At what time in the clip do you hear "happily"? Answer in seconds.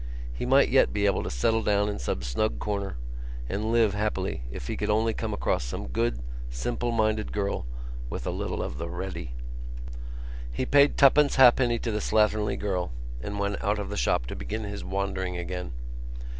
3.93-4.41